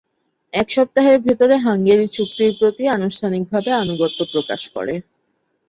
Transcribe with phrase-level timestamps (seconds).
[0.53, 4.95] এক সপ্তাহের ভেতরে হাঙ্গেরি চুক্তির প্রতি আনুষ্ঠানিকভাবে আনুগত্য প্রকাশ করে।